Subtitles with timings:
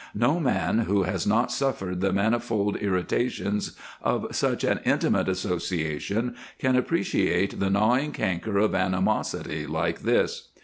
[0.15, 6.75] No man who has not suffered the manifold irritations of such an intimate association can
[6.75, 10.47] appreciate the gnawing canker of animosity like this.